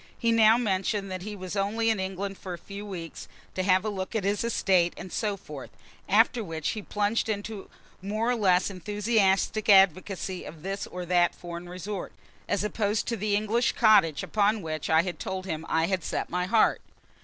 [0.17, 3.85] He now mentioned that he was only in England for a few weeks, to have
[3.85, 5.69] a look at his estate, and so forth;
[6.09, 7.69] after which he plunged into
[8.01, 12.13] more or less enthusiastic advocacy of this or that foreign resort,
[12.49, 16.45] as opposed to the English cottage upon which I told him I had set my
[16.47, 16.81] heart.